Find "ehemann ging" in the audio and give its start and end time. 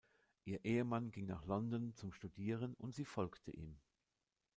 0.65-1.27